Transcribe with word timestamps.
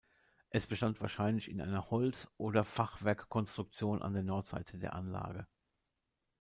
Es 0.49 0.65
bestand 0.65 0.99
wahrscheinlich 0.99 1.47
in 1.47 1.61
einer 1.61 1.91
Holz- 1.91 2.27
oder 2.37 2.63
Fachwerkkonstruktion 2.63 4.01
an 4.01 4.13
der 4.15 4.23
Nordseite 4.23 4.79
der 4.79 4.93
Anlage. 4.95 5.45